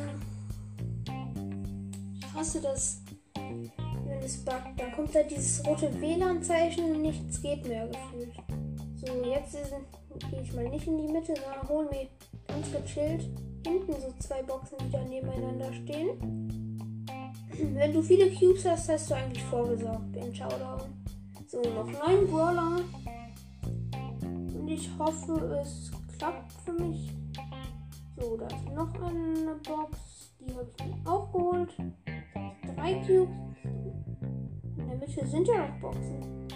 Ich 2.19 2.33
hasse 2.33 2.61
das, 2.61 3.01
wenn 3.35 4.19
es 4.23 4.43
buggt. 4.43 4.77
Dann 4.77 4.91
kommt 4.91 5.15
da 5.15 5.23
dieses 5.23 5.65
rote 5.65 5.89
WLAN-Zeichen 5.99 6.91
und 6.91 7.01
nichts 7.01 7.41
geht 7.41 7.67
mehr 7.67 7.87
gefühlt. 7.87 8.33
So, 8.95 9.23
jetzt 9.23 9.57
gehe 10.29 10.41
ich 10.41 10.53
mal 10.53 10.67
nicht 10.67 10.85
in 10.85 10.97
die 10.97 11.11
Mitte, 11.11 11.33
sondern 11.35 11.69
hol 11.69 11.85
mir 11.85 12.07
ganz 12.59 12.71
gechillt 12.71 13.29
hinten 13.65 13.93
so 13.93 14.13
zwei 14.19 14.41
Boxen, 14.43 14.77
die 14.81 14.91
da 14.91 15.01
nebeneinander 15.03 15.71
stehen. 15.73 17.05
Wenn 17.73 17.93
du 17.93 18.01
viele 18.01 18.29
Cubes 18.31 18.65
hast, 18.65 18.89
hast 18.89 19.09
du 19.09 19.15
eigentlich 19.15 19.43
vorgesorgt, 19.43 20.15
den 20.15 20.33
Showdown. 20.33 20.81
So, 21.47 21.61
noch 21.61 21.85
neun 21.85 22.27
Brawler. 22.27 22.81
Und 24.31 24.67
ich 24.67 24.89
hoffe, 24.97 25.61
es 25.61 25.91
klappt 26.17 26.51
für 26.65 26.73
mich. 26.73 27.11
So, 28.17 28.37
da 28.37 28.47
ist 28.47 28.65
noch 28.75 28.93
eine 28.95 29.55
Box. 29.65 30.33
Die 30.39 30.53
habe 30.53 30.67
ich 30.77 31.07
auch 31.07 31.31
geholt. 31.31 31.73
Drei 32.75 32.93
Cubes. 33.05 33.35
In 34.77 34.87
der 34.87 34.97
Mitte 34.97 35.27
sind 35.27 35.47
ja 35.47 35.67
noch 35.67 35.79
Boxen. 35.79 36.47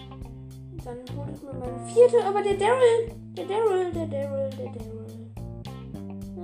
Dann 0.84 0.98
hole 1.18 1.32
ich 1.34 1.42
mir 1.42 1.54
meine 1.54 1.88
vierte, 1.88 2.26
aber 2.26 2.42
der 2.42 2.58
Daryl, 2.58 3.16
der 3.38 3.46
Daryl, 3.46 3.92
der 3.94 4.08
Daryl, 4.08 4.50
der 4.50 4.66
Daryl. 4.66 5.03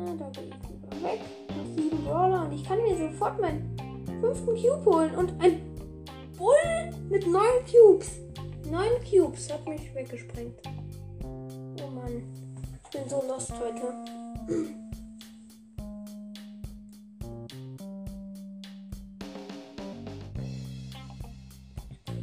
Na, 0.09 0.15
da 0.15 0.29
gehe 0.31 0.45
ich 0.45 1.03
weg. 1.03 1.19
Noch 1.49 1.75
sieben 1.75 2.03
Brawler 2.03 2.45
und 2.45 2.53
ich 2.53 2.63
kann 2.63 2.81
mir 2.81 2.97
sofort 2.97 3.39
meinen 3.39 3.77
fünften 4.21 4.55
Cube 4.55 4.85
holen. 4.85 5.15
Und 5.15 5.33
ein 5.39 5.61
Bull 6.37 6.55
mit 7.09 7.27
neun 7.27 7.63
Cubes. 7.69 8.19
Neun 8.69 8.89
Cubes 9.07 9.51
hat 9.53 9.67
mich 9.67 9.93
weggesprengt. 9.93 10.55
Oh 11.23 11.87
Mann. 11.93 12.23
Ich 12.83 12.89
bin 12.89 13.07
so 13.07 13.23
lost 13.27 13.53
heute. 13.53 13.93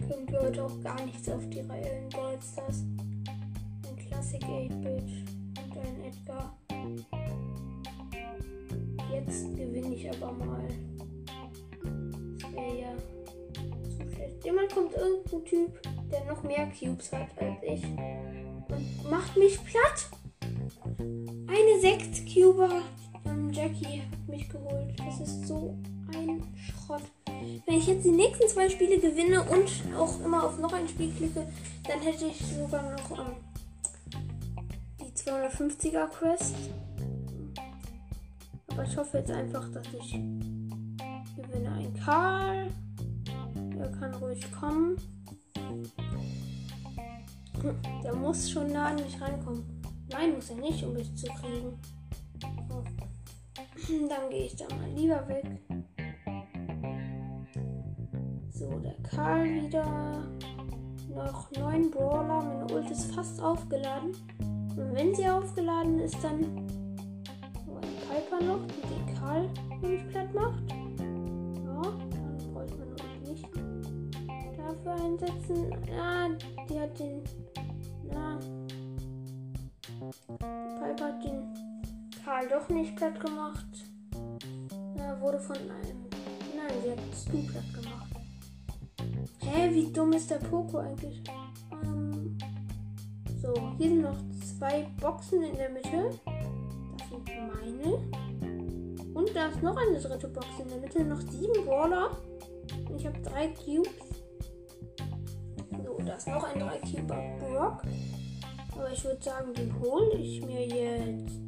Irgendwie 0.08 0.38
heute 0.38 0.64
auch 0.64 0.80
gar 0.82 1.04
nichts 1.04 1.28
auf 1.28 1.48
die 1.50 1.60
Reihe 1.60 2.02
in 2.02 2.10
Goldstars. 2.10 2.82
Ein 3.88 3.96
Classic 4.08 4.42
8-Bit 4.42 5.04
und 5.62 5.78
ein 5.78 6.04
Edgar. 6.04 6.52
Aber 10.10 10.32
mal. 10.32 10.68
Das 12.40 12.52
wäre 12.52 12.80
ja 12.80 12.96
zu 13.84 14.14
schlecht. 14.14 14.44
Jemand 14.44 14.72
kommt 14.72 14.94
irgendein 14.94 15.44
Typ, 15.44 15.80
der 16.10 16.24
noch 16.24 16.42
mehr 16.42 16.70
Cubes 16.78 17.12
hat 17.12 17.28
als 17.38 17.62
ich 17.62 17.84
und 17.84 19.10
macht 19.10 19.36
mich 19.36 19.58
platt. 19.64 20.10
Eine 20.98 21.80
6 21.80 22.24
Cuber. 22.32 22.82
Ähm, 23.24 23.50
Jackie 23.52 24.02
hat 24.02 24.28
mich 24.28 24.48
geholt. 24.48 24.94
Das 24.98 25.20
ist 25.20 25.46
so 25.46 25.76
ein 26.14 26.42
Schrott. 26.56 27.02
Wenn 27.66 27.74
ich 27.74 27.86
jetzt 27.86 28.04
die 28.04 28.10
nächsten 28.10 28.48
zwei 28.48 28.68
Spiele 28.68 28.98
gewinne 28.98 29.42
und 29.42 29.70
auch 29.96 30.20
immer 30.24 30.44
auf 30.44 30.58
noch 30.58 30.72
ein 30.72 30.88
Spiel 30.88 31.12
klicke, 31.12 31.46
dann 31.86 32.00
hätte 32.00 32.26
ich 32.26 32.38
sogar 32.38 32.82
noch 32.92 33.18
ähm, 33.18 33.36
die 35.00 35.12
250er 35.12 36.06
Quest. 36.08 36.54
Aber 38.76 38.84
ich 38.84 38.96
hoffe 38.98 39.16
jetzt 39.16 39.30
einfach, 39.30 39.66
dass 39.70 39.86
ich 39.86 40.12
gewinne. 40.12 41.72
Ein 41.72 41.94
Karl. 41.94 42.68
Der 43.74 43.90
kann 43.90 44.14
ruhig 44.16 44.52
kommen. 44.52 44.96
Der 48.04 48.14
muss 48.14 48.50
schon 48.50 48.70
nah 48.74 48.88
an 48.88 48.96
mich 48.96 49.18
rankommen. 49.18 49.64
Nein, 50.10 50.34
muss 50.34 50.50
er 50.50 50.56
nicht, 50.56 50.84
um 50.84 50.92
mich 50.92 51.14
zu 51.16 51.26
kriegen. 51.26 51.80
Dann 54.10 54.28
gehe 54.28 54.44
ich 54.44 54.56
da 54.56 54.66
mal 54.74 54.90
lieber 54.90 55.26
weg. 55.26 55.58
So, 58.50 58.68
der 58.80 58.96
Karl 59.08 59.54
wieder. 59.54 60.22
Noch 61.14 61.50
neun 61.52 61.90
Brawler. 61.90 62.42
Meine 62.42 62.74
Ult 62.74 62.90
ist 62.90 63.14
fast 63.14 63.40
aufgeladen. 63.40 64.12
Und 64.38 64.94
wenn 64.94 65.14
sie 65.14 65.26
aufgeladen 65.26 65.98
ist, 66.00 66.22
dann 66.22 66.65
Piper 68.36 68.44
noch, 68.44 68.66
die 68.66 68.80
den 68.82 69.14
Karl 69.14 69.48
nämlich 69.80 70.08
platt 70.08 70.34
macht. 70.34 70.62
Ja, 70.70 71.82
dann 72.10 72.52
brauche 72.52 72.66
ich 72.66 72.76
meine 72.76 72.92
Ult 72.92 73.28
nicht 73.28 73.48
dafür 74.58 74.94
einsetzen. 74.94 75.70
Ja, 75.88 76.28
die 76.68 76.80
hat 76.80 76.98
den. 76.98 77.22
Na. 78.10 78.38
Die 79.98 80.28
Piper 80.28 81.06
hat 81.06 81.24
den 81.24 81.54
Karl 82.24 82.48
doch 82.48 82.68
nicht 82.68 82.96
platt 82.96 83.20
gemacht. 83.20 83.66
Er 84.96 85.20
wurde 85.20 85.38
von 85.38 85.56
einem. 85.56 86.06
Nein, 86.56 86.74
sie 86.82 86.90
hat 86.90 86.98
Stu 87.14 87.42
platt 87.50 87.74
gemacht. 87.74 88.06
Hä, 89.40 89.70
wie 89.72 89.92
dumm 89.92 90.12
ist 90.12 90.30
der 90.30 90.36
Poco 90.36 90.78
eigentlich? 90.78 91.22
Ähm, 91.70 92.36
so, 93.40 93.54
hier 93.78 93.88
sind 93.88 94.02
noch 94.02 94.18
zwei 94.58 94.86
Boxen 95.00 95.42
in 95.42 95.56
der 95.56 95.70
Mitte. 95.70 96.10
Da 99.36 99.48
ist 99.48 99.62
noch 99.62 99.76
eine 99.76 100.00
dritte 100.00 100.28
Box 100.28 100.46
in 100.58 100.68
der 100.68 100.78
Mitte. 100.78 101.04
Noch 101.04 101.20
sieben 101.20 101.66
Brawler. 101.66 102.10
Und 102.88 102.96
ich 102.96 103.06
habe 103.06 103.20
drei 103.20 103.48
Cubes. 103.48 103.92
So, 105.84 105.98
da 106.02 106.14
ist 106.14 106.26
noch 106.26 106.42
ein 106.44 106.58
3 106.58 106.78
Cuber 106.78 107.22
Brock. 107.38 107.82
Aber 108.72 108.90
ich 108.90 109.04
würde 109.04 109.22
sagen, 109.22 109.52
den 109.52 109.78
hole 109.78 110.14
ich 110.14 110.42
mir 110.42 110.66
jetzt. 110.66 111.38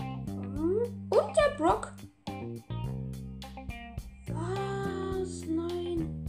Hm. 0.00 1.08
Und 1.08 1.36
der 1.36 1.56
Brock. 1.56 1.92
Was? 4.26 5.46
Nein. 5.46 6.26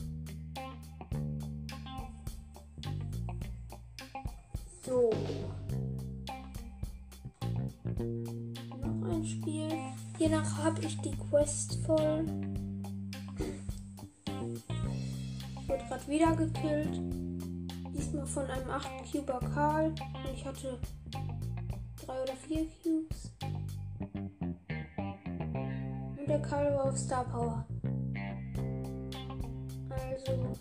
So. 4.86 5.10
Hiernach 10.34 10.64
habe 10.64 10.82
ich 10.82 11.00
die 11.02 11.16
Quest 11.30 11.78
voll. 11.86 12.26
Ich 15.62 15.70
wurde 15.70 15.84
gerade 15.88 16.08
wieder 16.08 16.36
gekillt. 16.36 17.00
Diesmal 17.96 18.26
von 18.26 18.48
einem 18.48 18.68
8 18.68 18.90
Cuber 19.12 19.40
Karl. 19.54 19.90
Und 19.90 20.34
ich 20.34 20.44
hatte 20.44 20.80
drei 22.04 22.24
oder 22.24 22.34
vier 22.34 22.66
Cubes. 22.82 23.32
Und 26.18 26.28
der 26.28 26.42
Karl 26.42 26.74
war 26.74 26.86
auf 26.86 26.98
Star 26.98 27.26
Power. 27.26 27.64
Also. 29.92 30.58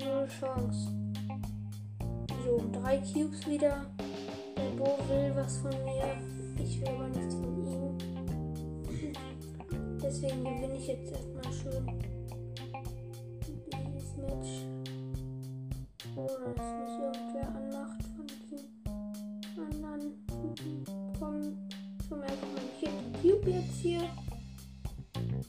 Null 0.00 0.28
Chance. 0.40 0.92
So, 2.44 2.70
drei 2.72 2.96
Cubes 2.98 3.46
wieder. 3.46 3.86
Der 4.56 4.70
Bo 4.76 4.98
will 5.08 5.32
was 5.36 5.58
von 5.58 5.70
mir. 5.84 6.16
Ich 6.60 6.80
will 6.80 7.07
Deswegen 10.20 10.42
gewinne 10.42 10.76
ich 10.76 10.88
jetzt 10.88 11.12
erstmal 11.12 11.52
schön 11.52 11.86
dieses 13.46 14.16
Match. 14.16 14.66
Ohne 16.16 16.54
dass 16.56 16.72
mich 16.74 16.94
irgendwer 16.98 17.48
anmacht 17.54 18.02
von 18.16 18.26
diesen 18.26 18.66
anderen 19.56 20.26
Typen. 20.26 20.84
Komm, 21.20 21.56
schon 22.08 22.20
einfach 22.20 22.48
meinen 22.48 22.72
vierten 22.80 23.12
Cube 23.22 23.48
jetzt 23.48 23.76
hier. 23.76 24.00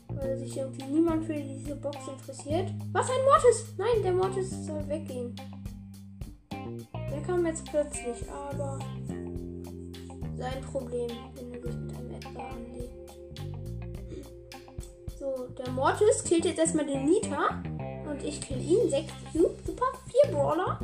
Weil 0.10 0.38
sich 0.38 0.56
irgendwie 0.56 0.86
niemand 0.86 1.26
für 1.26 1.34
diese 1.34 1.76
Box 1.76 1.98
interessiert. 2.08 2.72
Was 2.92 3.10
ein 3.10 3.26
Mortis! 3.26 3.74
Nein, 3.76 4.04
der 4.04 4.14
Mortis 4.14 4.52
soll 4.68 4.88
weggehen. 4.88 5.36
Der 6.94 7.22
kam 7.24 7.44
jetzt 7.48 7.66
plötzlich, 7.66 8.30
aber 8.30 8.78
sein 10.38 10.62
Problem, 10.62 11.10
Mortis 15.70 16.24
killt 16.24 16.46
jetzt 16.46 16.60
erstmal 16.60 16.86
den 16.86 17.06
Nita. 17.06 17.62
Und 18.10 18.24
ich 18.24 18.42
kill 18.42 18.60
ihn. 18.62 18.90
6 18.90 19.12
Cube. 19.32 19.56
Super. 19.66 19.86
4 20.24 20.32
Brawler. 20.32 20.80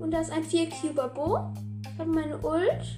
Und 0.00 0.10
da 0.10 0.20
ist 0.20 0.30
ein 0.30 0.44
4 0.44 0.68
Cuber 0.70 1.08
Bo. 1.08 1.38
Ich 1.82 1.98
habe 1.98 2.10
meine 2.10 2.38
Ult. 2.38 2.96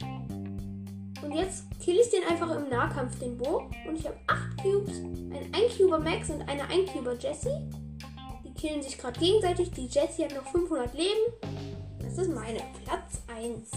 Und 1.23 1.33
jetzt 1.33 1.65
kill 1.81 1.97
ich 1.97 2.11
den 2.11 2.23
einfach 2.29 2.55
im 2.57 2.69
Nahkampf, 2.69 3.19
den 3.19 3.37
Bo. 3.37 3.69
Und 3.87 3.99
ich 3.99 4.07
habe 4.07 4.17
8 4.27 4.63
Cubes, 4.63 4.99
ein 4.99 5.51
1 5.55 5.77
Cuber 5.77 5.99
Max 5.99 6.31
und 6.31 6.43
eine 6.49 6.63
1 6.69 6.93
Cuber 6.93 7.15
Jessie. 7.19 7.69
Die 8.45 8.53
killen 8.55 8.83
sich 8.83 8.99
gerade 8.99 9.19
gegenseitig. 9.19 9.71
Die 9.71 9.87
Jessie 9.87 10.25
hat 10.25 10.35
noch 10.35 10.47
500 10.51 10.93
Leben. 10.95 11.09
Das 12.03 12.19
ist 12.19 12.35
meine 12.35 12.61
Platz 12.85 13.23
1. 13.29 13.71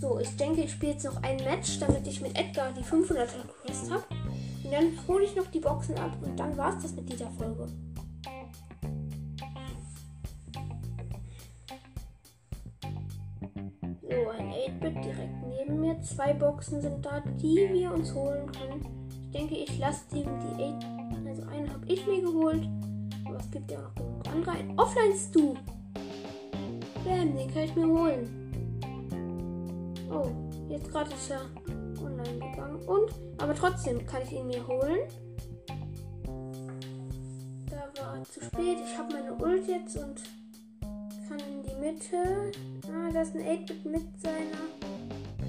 So, 0.00 0.18
ich 0.18 0.34
denke, 0.36 0.62
ich 0.62 0.72
spiele 0.72 0.92
jetzt 0.92 1.04
noch 1.04 1.22
ein 1.22 1.36
Match, 1.44 1.78
damit 1.78 2.06
ich 2.06 2.22
mit 2.22 2.34
Edgar 2.38 2.72
die 2.72 2.82
500er 2.82 3.26
Quest 3.62 3.90
habe. 3.90 4.04
Und 4.64 4.72
dann 4.72 4.92
hole 5.06 5.24
ich 5.24 5.36
noch 5.36 5.46
die 5.48 5.60
Boxen 5.60 5.98
ab 5.98 6.16
und 6.22 6.40
dann 6.40 6.56
war 6.56 6.74
es 6.74 6.82
das 6.84 6.92
mit 6.94 7.12
dieser 7.12 7.30
Folge. 7.32 7.66
So, 14.00 14.28
ein 14.30 14.52
8-Bit 14.52 15.04
direkt 15.04 15.46
neben 15.46 15.80
mir. 15.80 16.00
Zwei 16.00 16.32
Boxen 16.32 16.80
sind 16.80 17.04
da, 17.04 17.20
die 17.20 17.68
wir 17.70 17.92
uns 17.92 18.14
holen 18.14 18.50
können. 18.52 19.08
Ich 19.24 19.30
denke, 19.32 19.54
ich 19.54 19.78
lasse 19.78 20.04
die, 20.14 20.22
die 20.22 20.64
8. 20.64 20.86
Also 21.26 21.42
eine 21.42 21.70
habe 21.70 21.86
ich 21.86 22.06
mir 22.06 22.22
geholt. 22.22 22.66
Aber 23.26 23.36
es 23.36 23.50
gibt 23.50 23.70
ja 23.70 23.78
auch 23.78 24.24
noch 24.24 24.32
andere. 24.32 24.56
Offline-Stu. 24.78 25.54
Bam, 27.04 27.36
den 27.36 27.52
kann 27.52 27.64
ich 27.64 27.76
mir 27.76 27.86
holen. 27.86 28.39
Oh, 30.10 30.28
jetzt 30.68 30.90
gerade 30.90 31.10
ist 31.14 31.30
er 31.30 31.42
online 32.02 32.38
gegangen. 32.38 32.82
Und, 32.86 33.10
aber 33.38 33.54
trotzdem 33.54 34.04
kann 34.06 34.22
ich 34.22 34.32
ihn 34.32 34.46
mir 34.46 34.66
holen. 34.66 35.00
Da 37.70 38.02
war 38.02 38.22
zu 38.24 38.40
spät. 38.40 38.78
Ich 38.84 38.98
habe 38.98 39.12
meine 39.14 39.34
Ult 39.34 39.68
jetzt 39.68 39.96
und 39.96 40.20
kann 41.28 41.38
in 41.38 41.62
die 41.62 41.74
Mitte. 41.76 42.50
Ah, 42.88 43.12
da 43.12 43.22
ist 43.22 43.36
ein 43.36 43.42
8-Bit 43.42 43.84
mit 43.84 44.20
seiner. 44.20 44.66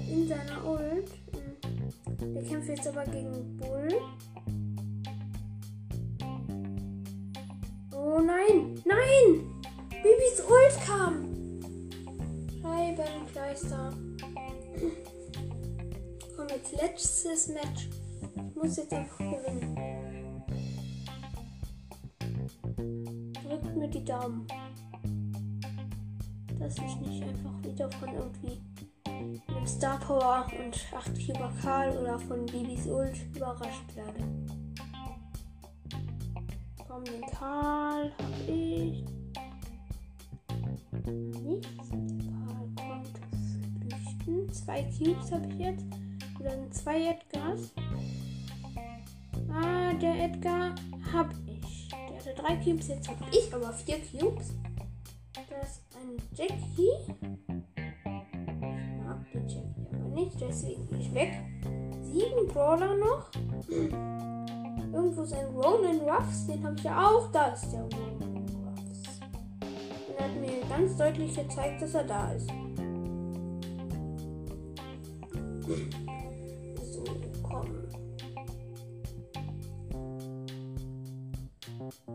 in 0.08 0.28
seiner 0.28 0.64
Ult. 0.64 1.10
Hm. 1.32 2.34
Der 2.34 2.42
kämpft 2.44 2.68
jetzt 2.68 2.86
aber 2.86 3.04
gegen 3.04 3.56
Bull. 3.56 3.88
Oh 7.92 8.20
nein! 8.20 8.80
Nein! 8.84 9.62
Bibis 9.90 10.40
Ult 10.48 10.86
kam! 10.86 11.32
Scheibenkleister. 12.60 13.92
Komm, 16.36 16.48
jetzt 16.48 16.72
letztes 16.72 17.48
Match. 17.48 17.88
Ich 18.34 18.54
muss 18.54 18.76
jetzt 18.76 18.92
einfach 18.92 19.18
gewinnen. 19.18 19.76
Drückt 23.34 23.76
mir 23.76 23.88
die 23.88 24.04
Daumen. 24.04 24.46
Dass 26.58 26.76
ich 26.76 26.96
nicht 26.96 27.22
einfach 27.22 27.62
wieder 27.62 27.90
von 27.92 28.08
irgendwie 28.14 28.60
einem 29.06 29.66
Star 29.66 29.98
Power 30.00 30.46
und 30.64 30.76
8 30.92 31.26
Cuber 31.26 31.52
Karl 31.62 31.96
oder 31.98 32.18
von 32.18 32.46
Bibis 32.46 32.86
Ult 32.86 33.16
überrascht 33.34 33.94
werde. 33.94 34.24
Komm, 36.88 37.04
den 37.04 37.22
Karl 37.30 38.12
hab 38.18 38.48
ich. 38.48 39.04
Nichts. 41.06 42.21
Zwei 44.52 44.82
Cubes 44.84 45.32
habe 45.32 45.48
ich 45.48 45.58
jetzt. 45.58 45.84
Und 46.38 46.44
dann 46.44 46.70
zwei 46.72 47.08
Edgars. 47.08 47.72
Ah, 49.50 49.92
der 49.94 50.24
Edgar 50.24 50.74
habe 51.12 51.32
ich. 51.46 51.88
Der 51.90 52.18
hatte 52.18 52.34
drei 52.34 52.56
Cubes, 52.56 52.88
jetzt 52.88 53.08
habe 53.08 53.24
ich 53.30 53.52
aber 53.52 53.72
vier 53.72 53.98
Cubes. 53.98 54.54
Das 55.34 55.70
ist 55.70 55.82
ein 55.96 56.16
Jackie. 56.34 56.92
Ich 57.76 59.04
mag 59.04 59.30
den 59.32 59.48
Jackie 59.48 59.86
aber 59.92 60.08
nicht, 60.08 60.40
deswegen 60.40 60.88
gehe 60.88 60.98
ich 60.98 61.14
weg. 61.14 61.32
Sieben 62.02 62.48
Brawler 62.48 62.96
noch. 62.96 63.30
Irgendwo 64.92 65.22
ist 65.22 65.32
ein 65.32 65.46
Ronan 65.46 66.00
Ruffs, 66.00 66.46
den 66.46 66.64
habe 66.64 66.76
ich 66.76 66.84
ja 66.84 67.06
auch. 67.06 67.30
Da 67.32 67.46
ist 67.48 67.70
der 67.70 67.82
Ronan 67.82 68.46
Ruffs. 68.66 69.20
Und 70.08 70.18
er 70.18 70.24
hat 70.24 70.36
mir 70.40 70.60
ganz 70.68 70.96
deutlich 70.96 71.34
gezeigt, 71.34 71.82
dass 71.82 71.94
er 71.94 72.04
da 72.04 72.32
ist. 72.32 72.50
So, 75.62 77.04
komm. 77.44 77.68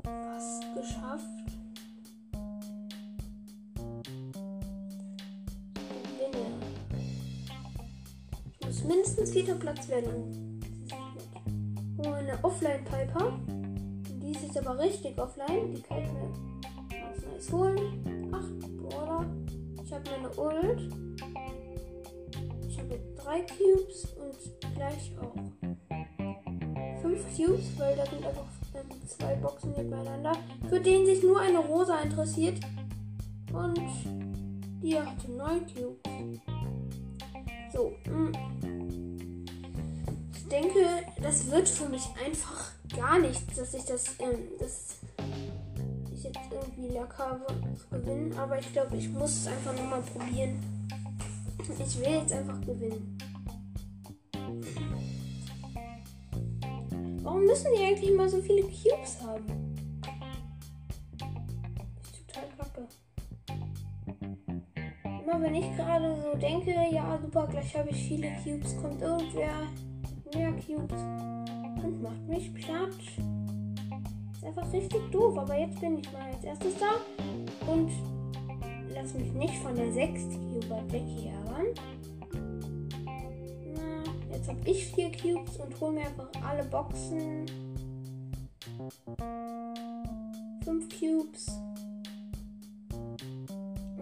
Fast 0.04 0.64
geschafft. 0.76 1.24
Gewinne. 6.04 6.46
Ich 8.60 8.66
muss 8.66 8.84
mindestens 8.84 9.32
vierter 9.32 9.56
Platz 9.56 9.88
werden. 9.88 10.60
Oh, 12.00 12.12
eine 12.12 12.44
Offline-Piper. 12.44 13.40
Die 14.22 14.32
ist 14.32 14.44
jetzt 14.44 14.58
aber 14.58 14.78
richtig 14.78 15.18
offline. 15.18 15.74
Die 15.74 15.82
kann 15.82 16.04
ich 16.04 16.12
mir 16.12 16.34
ganz 17.00 17.26
nice 17.26 17.52
holen. 17.54 18.34
Acht 18.34 18.78
Brawler. 18.78 19.26
Ich 19.82 19.94
habe 19.94 20.04
meine 20.12 20.30
Ult 20.36 21.07
drei 23.28 23.42
Cubes 23.42 24.08
und 24.16 24.74
gleich 24.76 25.12
auch 25.20 25.36
fünf 27.02 27.36
Cubes, 27.36 27.78
weil 27.78 27.96
da 27.98 28.06
sind 28.06 28.26
einfach 28.26 28.48
ähm, 28.74 29.08
zwei 29.08 29.36
Boxen 29.36 29.74
nebeneinander, 29.74 30.32
für 30.70 30.80
den 30.80 31.06
sich 31.06 31.22
nur 31.24 31.42
eine 31.42 31.60
Rosa 31.60 32.00
interessiert. 32.00 32.58
Und 33.52 33.82
die 34.82 34.98
hatte 34.98 35.30
neun 35.32 35.66
Cubes. 35.68 36.40
So, 37.74 37.94
mh. 38.06 38.30
Mm. 38.30 39.46
ich 40.34 40.48
denke, 40.48 40.80
das 41.22 41.52
wird 41.52 41.68
für 41.68 41.90
mich 41.90 42.08
einfach 42.26 42.72
gar 42.96 43.20
nichts, 43.20 43.58
dass 43.58 43.74
ich 43.74 43.84
das, 43.84 44.06
ähm, 44.20 44.54
das 44.58 44.96
ich 46.14 46.24
jetzt 46.24 46.40
irgendwie 46.50 46.94
Lack 46.94 47.18
habe 47.20 47.46
zu 47.76 47.90
gewinnen. 47.90 48.34
Aber 48.38 48.58
ich 48.58 48.72
glaube, 48.72 48.96
ich 48.96 49.10
muss 49.10 49.32
es 49.32 49.48
einfach 49.48 49.74
nochmal 49.76 50.02
probieren. 50.02 50.77
Ich 51.70 52.00
will 52.00 52.14
jetzt 52.14 52.32
einfach 52.32 52.62
gewinnen. 52.62 53.18
Warum 57.24 57.44
müssen 57.44 57.72
die 57.76 57.84
eigentlich 57.84 58.10
immer 58.10 58.30
so 58.30 58.42
viele 58.42 58.62
Cubes 58.62 59.22
haben? 59.22 59.76
Das 62.00 62.12
ist 62.12 62.28
total 62.28 62.48
kacke. 62.58 62.88
Immer 65.04 65.42
wenn 65.42 65.56
ich 65.56 65.76
gerade 65.76 66.16
so 66.22 66.38
denke, 66.38 66.72
ja 66.90 67.20
super, 67.22 67.48
gleich 67.48 67.76
habe 67.76 67.90
ich 67.90 68.08
viele 68.08 68.32
Cubes, 68.44 68.78
kommt 68.82 69.02
irgendwer 69.02 69.68
mehr 70.34 70.54
Cubes 70.54 71.02
und 71.84 72.02
macht 72.02 72.28
mich 72.30 72.54
platt. 72.54 72.96
Ist 74.34 74.46
einfach 74.46 74.72
richtig 74.72 75.12
doof, 75.12 75.38
aber 75.38 75.60
jetzt 75.60 75.82
bin 75.82 75.98
ich 75.98 76.12
mal 76.14 76.32
als 76.34 76.46
erstes 76.46 76.76
da 76.80 77.72
und 77.72 77.92
lass 79.02 79.14
mich 79.14 79.32
nicht 79.34 79.56
von 79.56 79.76
der 79.76 79.92
6 79.92 80.22
Cuber 80.24 80.84
Jackie 80.92 81.28
ärgern. 81.28 81.68
Jetzt 84.32 84.50
habe 84.50 84.60
ich 84.66 84.88
vier 84.88 85.12
Cubes 85.12 85.58
und 85.58 85.80
hole 85.80 85.94
mir 85.94 86.02
einfach 86.02 86.30
alle 86.44 86.64
Boxen. 86.64 87.46
Fünf 90.64 90.90
Cubes. 90.90 91.48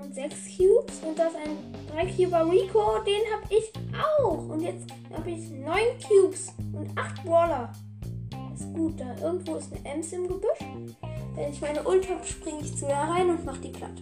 Und 0.02 0.14
sechs 0.14 0.58
Cubes. 0.58 1.02
Und 1.08 1.18
das 1.18 1.34
ein 1.36 1.58
3 1.92 2.06
Cuber 2.14 2.50
Rico. 2.50 3.00
Den 3.06 3.22
habe 3.34 3.48
ich 3.50 3.72
auch. 4.20 4.50
Und 4.50 4.62
jetzt 4.62 4.88
habe 5.14 5.32
ich 5.32 5.50
neun 5.52 6.00
Cubes 6.08 6.54
und 6.74 6.98
acht 6.98 7.24
Brawler. 7.24 7.72
Das 8.52 8.62
ist 8.62 8.74
gut. 8.74 9.00
Da 9.00 9.16
irgendwo 9.22 9.56
ist 9.56 9.72
eine 9.74 9.96
Ems 9.96 10.14
im 10.14 10.28
Gebüsch. 10.28 10.60
Wenn 11.36 11.52
ich 11.52 11.62
meine 11.62 11.84
Ult 11.84 12.10
habe, 12.10 12.26
springe 12.26 12.62
ich 12.62 12.76
zu 12.78 12.86
ihr 12.88 12.96
rein 12.96 13.30
und 13.30 13.46
mache 13.46 13.60
die 13.62 13.70
platt. 13.70 14.02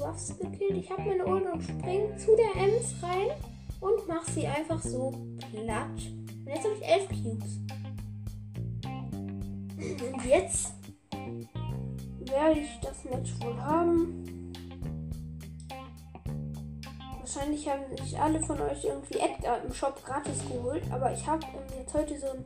Ruffs 0.00 0.36
gekillt. 0.38 0.76
Ich 0.76 0.90
habe 0.90 1.02
meine 1.02 1.26
Ult 1.26 1.44
und 1.52 1.62
springe 1.62 2.16
zu 2.16 2.34
der 2.36 2.62
Ems 2.62 2.94
rein 3.02 3.28
und 3.80 4.08
mache 4.08 4.30
sie 4.32 4.46
einfach 4.46 4.80
so 4.82 5.12
platt. 5.52 5.86
Und 5.86 6.46
jetzt 6.46 6.64
habe 6.64 6.74
ich 6.80 6.86
elf 6.86 7.08
Cubes. 7.08 7.58
Und 9.78 10.24
jetzt 10.24 10.74
werde 12.20 12.60
ich 12.60 12.80
das 12.80 13.04
Match 13.04 13.32
wohl 13.40 13.56
haben. 13.60 14.52
Wahrscheinlich 17.18 17.68
haben 17.68 17.96
sich 17.96 18.18
alle 18.18 18.40
von 18.40 18.60
euch 18.60 18.84
irgendwie 18.84 19.18
Edgar 19.18 19.62
im 19.62 19.72
Shop 19.72 20.02
gratis 20.04 20.42
geholt. 20.50 20.82
Aber 20.90 21.12
ich 21.12 21.26
habe 21.26 21.46
jetzt 21.78 21.94
heute 21.94 22.18
so 22.18 22.26
ein, 22.26 22.44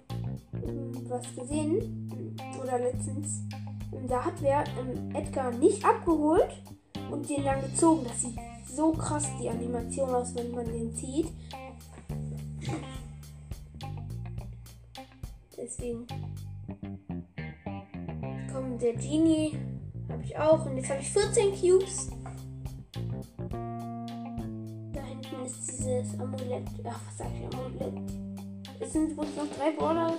ähm, 0.63 0.93
was 1.09 1.35
gesehen. 1.35 2.37
Oder 2.63 2.79
letztens. 2.79 3.43
Da 4.09 4.25
hat 4.25 4.35
wer 4.41 4.65
ähm, 4.79 5.15
Edgar 5.15 5.53
nicht 5.53 5.85
abgeholt 5.85 6.51
und 7.15 7.31
den 7.31 7.45
dann 7.45 7.61
gezogen. 7.63 8.05
Das 8.05 8.21
sieht 8.21 8.35
so 8.67 8.93
krass 8.93 9.29
die 9.41 9.49
Animation 9.49 10.11
aus, 10.11 10.35
wenn 10.35 10.51
man 10.51 10.67
den 10.67 10.95
zieht. 10.95 11.29
Deswegen 15.57 16.07
kommt 18.53 18.83
der 18.83 18.95
Genie 18.95 19.57
Habe 20.09 20.23
ich 20.25 20.37
auch. 20.37 20.67
Und 20.67 20.77
jetzt 20.77 20.91
habe 20.91 21.01
ich 21.01 21.11
14 21.11 21.55
Cubes. 21.55 22.11
Da 24.93 25.03
hinten 25.03 25.47
ist 25.47 25.67
dieses 25.69 26.19
Amulett. 26.19 26.67
Ach, 26.85 27.01
was 27.07 27.19
sag 27.19 27.29
ich? 27.33 27.57
Amulett. 27.57 28.11
Es 28.81 28.93
sind 28.93 29.17
wohl 29.17 29.27
noch 29.27 29.57
drei 29.57 29.71
Border. 29.71 30.15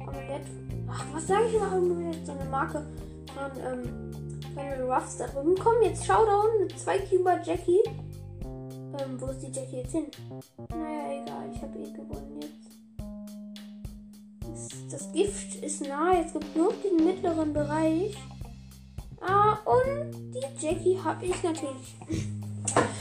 Amulett. 0.00 0.46
Ach, 0.86 1.04
was 1.12 1.26
sage 1.26 1.46
ich 1.48 1.54
immer 1.54 1.72
Amulett? 1.72 2.26
So 2.26 2.32
eine 2.32 2.44
Marke 2.44 2.86
von 3.34 3.50
ähm, 3.60 4.23
Final 4.54 4.90
Ruffs 4.90 5.16
da 5.16 5.26
drüben. 5.26 5.54
Komm, 5.58 5.82
jetzt 5.82 6.06
Showdown 6.06 6.60
mit 6.60 6.78
zwei 6.78 6.98
Cuber 6.98 7.40
Jackie. 7.42 7.82
Ähm, 8.44 9.20
wo 9.20 9.26
ist 9.26 9.40
die 9.40 9.50
Jackie 9.50 9.78
jetzt 9.78 9.92
hin? 9.92 10.06
Naja, 10.70 11.22
egal. 11.22 11.50
Ich 11.52 11.60
habe 11.60 11.78
eh 11.78 11.90
gewonnen 11.90 12.40
jetzt. 12.40 12.52
Das, 14.92 15.12
Gift 15.12 15.56
ist 15.56 15.86
nah. 15.86 16.14
Jetzt 16.14 16.32
gibt 16.34 16.56
nur 16.56 16.72
den 16.72 17.04
mittleren 17.04 17.52
Bereich. 17.52 18.16
Ah, 19.20 19.58
und 19.64 20.12
die 20.32 20.64
Jackie 20.64 20.98
habe 21.02 21.24
ich 21.26 21.42
natürlich. 21.42 21.96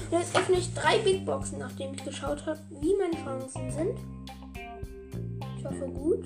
Jetzt 0.10 0.36
öffne 0.36 0.58
ich 0.58 0.74
drei 0.74 0.98
Big 1.00 1.26
Boxen, 1.26 1.60
nachdem 1.60 1.94
ich 1.94 2.04
geschaut 2.04 2.46
habe, 2.46 2.60
wie 2.70 2.96
meine 2.98 3.24
Chancen 3.24 3.72
sind. 3.72 4.00
Ich 5.58 5.66
hoffe 5.66 5.88
gut. 5.88 6.26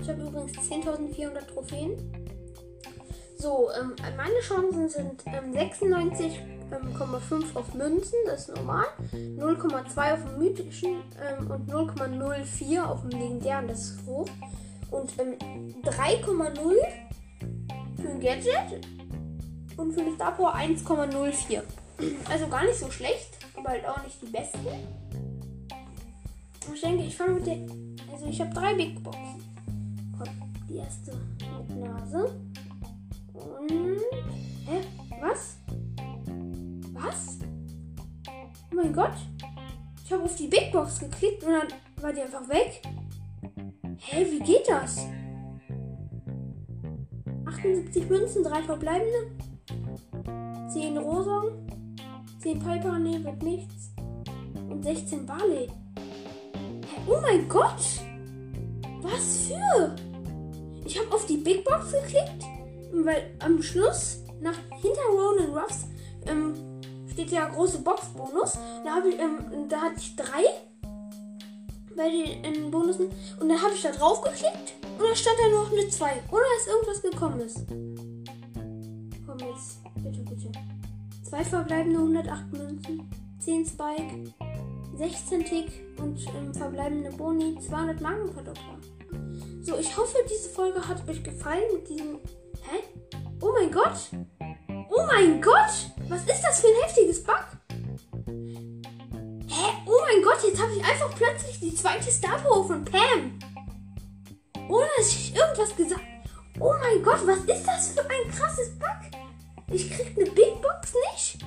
Ich 0.00 0.08
habe 0.08 0.22
übrigens 0.22 0.52
10.400 0.52 1.46
Trophäen. 1.46 2.23
So, 3.44 3.68
ähm, 3.78 3.94
meine 4.16 4.40
Chancen 4.40 4.88
sind 4.88 5.22
ähm, 5.26 5.52
96 5.52 6.40
0,5 6.70 7.54
auf 7.54 7.74
Münzen, 7.74 8.16
das 8.24 8.48
ist 8.48 8.56
normal. 8.56 8.86
0,2 9.12 10.14
auf 10.14 10.24
dem 10.24 10.38
mythischen 10.38 11.02
ähm, 11.20 11.50
und 11.50 11.70
0,04 11.70 12.82
auf 12.82 13.02
dem 13.02 13.10
legendären, 13.10 13.68
das 13.68 13.80
ist 13.80 14.06
hoch. 14.06 14.26
Und 14.90 15.12
ähm, 15.18 15.36
3,0 15.82 16.74
für 18.00 18.08
ein 18.08 18.18
Gadget 18.18 18.86
und 19.76 19.92
für 19.92 20.00
eine 20.00 20.14
Star 20.14 20.32
Power 20.32 20.54
1,04. 20.54 21.60
Also 22.30 22.46
gar 22.48 22.64
nicht 22.64 22.78
so 22.78 22.90
schlecht, 22.90 23.28
aber 23.58 23.68
halt 23.68 23.86
auch 23.86 24.02
nicht 24.04 24.22
die 24.22 24.26
besten. 24.26 24.58
Ich 26.74 26.80
denke, 26.80 27.04
ich 27.04 27.14
fange 27.14 27.34
mit 27.34 27.46
der. 27.46 27.58
Also 28.10 28.24
ich 28.24 28.40
habe 28.40 28.54
drei 28.54 28.72
Big 28.72 29.02
Boxen. 29.02 29.44
Kommt 30.16 30.30
die 30.66 30.78
erste 30.78 31.12
mit 31.12 31.76
Nase. 31.76 32.34
Und. 33.34 34.00
Hä? 34.66 34.80
Was? 35.20 35.58
Was? 36.92 37.38
Oh 38.70 38.74
mein 38.74 38.92
Gott. 38.92 39.14
Ich 40.04 40.12
habe 40.12 40.22
auf 40.22 40.36
die 40.36 40.46
Big 40.46 40.72
Box 40.72 41.00
geklickt 41.00 41.42
und 41.44 41.52
dann 41.52 41.68
war 42.00 42.12
die 42.12 42.22
einfach 42.22 42.48
weg. 42.48 42.82
Hä, 43.98 44.26
wie 44.30 44.40
geht 44.40 44.68
das? 44.68 45.06
78 47.46 48.08
Münzen, 48.08 48.44
3 48.44 48.62
verbleibende. 48.62 49.30
10 50.68 50.98
Rosong. 50.98 51.66
10 52.40 52.58
Piper, 52.58 52.98
nee, 52.98 53.22
wird 53.24 53.42
nichts. 53.42 53.92
Und 54.68 54.82
16 54.82 55.24
Barley. 55.24 55.66
Hä, 55.66 57.00
oh 57.06 57.18
mein 57.22 57.48
Gott! 57.48 58.02
Was 59.00 59.46
für? 59.46 59.96
Ich 60.84 60.98
habe 60.98 61.12
auf 61.14 61.24
die 61.26 61.38
Big 61.38 61.64
Box 61.64 61.92
geklickt, 61.92 62.44
weil 63.02 63.34
am 63.40 63.62
Schluss, 63.62 64.20
nach 64.40 64.56
hinter 64.80 65.02
Ronan 65.10 65.56
Ruffs, 65.56 65.86
ähm, 66.26 66.54
steht 67.10 67.30
ja 67.30 67.48
große 67.48 67.78
Boxbonus. 67.78 68.58
Da, 68.84 69.02
ich, 69.06 69.18
ähm, 69.18 69.68
da 69.68 69.80
hatte 69.80 69.96
ich 69.98 70.16
drei 70.16 70.44
bei 71.96 72.08
den 72.08 72.44
ähm, 72.44 72.70
Bonussen. 72.70 73.08
Und 73.40 73.48
dann 73.48 73.60
habe 73.60 73.74
ich 73.74 73.82
da 73.82 73.90
drauf 73.90 74.20
geklickt 74.22 74.74
und 74.98 75.00
da 75.00 75.14
stand 75.14 75.36
da 75.38 75.48
noch 75.50 75.72
eine 75.72 75.88
2. 75.88 76.06
Oder 76.30 76.44
ist 76.58 76.68
irgendwas 76.68 77.02
gekommen 77.02 77.40
ist. 77.40 77.66
Komm 79.26 79.38
jetzt, 79.48 79.80
bitte, 80.02 80.20
bitte. 80.20 80.52
Zwei 81.22 81.44
verbleibende 81.44 81.98
108 81.98 82.52
Münzen, 82.52 83.10
10 83.38 83.66
Spike, 83.66 84.34
16 84.96 85.44
Tick 85.44 85.68
und 85.98 86.20
ähm, 86.36 86.54
verbleibende 86.54 87.10
Boni, 87.10 87.58
200 87.58 88.00
Markenverdoppler. 88.00 88.78
So, 89.62 89.78
ich 89.78 89.96
hoffe, 89.96 90.16
diese 90.30 90.50
Folge 90.50 90.86
hat 90.86 91.08
euch 91.08 91.22
gefallen 91.22 91.64
mit 91.72 91.88
diesem. 91.88 92.18
Hä? 92.70 92.82
Oh 93.40 93.52
mein 93.52 93.70
Gott! 93.70 94.10
Oh 94.90 95.06
mein 95.06 95.40
Gott! 95.40 95.90
Was 96.08 96.20
ist 96.22 96.42
das 96.42 96.60
für 96.60 96.68
ein 96.68 96.82
heftiges 96.82 97.22
Bug? 97.22 97.46
Hä? 99.48 99.72
Oh 99.86 100.00
mein 100.06 100.22
Gott, 100.22 100.42
jetzt 100.42 100.60
habe 100.60 100.72
ich 100.72 100.84
einfach 100.84 101.14
plötzlich 101.14 101.60
die 101.60 101.74
zweite 101.74 102.10
Star 102.10 102.38
Power 102.38 102.66
von 102.66 102.84
Pam. 102.84 103.38
Ohne 104.68 104.88
dass 104.96 105.08
ich 105.08 105.34
irgendwas 105.34 105.76
gesagt 105.76 106.00
Oh 106.58 106.72
mein 106.80 107.02
Gott, 107.02 107.26
was 107.26 107.38
ist 107.40 107.66
das 107.66 107.88
für 107.88 108.08
ein 108.08 108.30
krasses 108.30 108.70
Bug? 108.78 108.88
Ich 109.70 109.90
krieg 109.90 110.16
eine 110.16 110.30
Big 110.30 110.62
Box 110.62 110.94
nicht. 111.12 111.42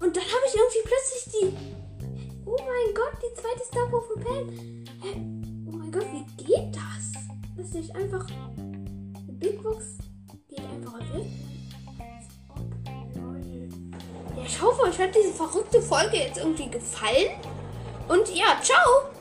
Und 0.00 0.16
dann 0.16 0.24
habe 0.24 0.44
ich 0.46 0.54
irgendwie 0.54 0.84
plötzlich 0.84 1.32
die. 1.32 2.46
Oh 2.46 2.56
mein 2.58 2.94
Gott, 2.94 3.18
die 3.22 3.40
zweite 3.40 3.64
Star 3.64 3.86
Power 3.88 4.02
von 4.02 4.22
Pam. 4.22 4.48
Hä? 5.02 5.66
Oh 5.66 5.76
mein 5.76 5.90
Gott, 5.90 6.06
wie 6.12 6.44
geht 6.44 6.76
das? 6.76 7.12
Dass 7.56 7.74
ich 7.74 7.94
einfach. 7.94 8.26
Eine 8.56 9.32
Big 9.38 9.62
Box 9.62 9.98
ich 14.48 14.62
hoffe, 14.62 14.82
euch 14.82 14.98
hat 14.98 15.14
diese 15.14 15.32
verrückte 15.32 15.80
Folge 15.82 16.16
jetzt 16.16 16.38
irgendwie 16.38 16.70
gefallen. 16.70 17.28
Und 18.08 18.34
ja, 18.34 18.58
ciao! 18.62 19.17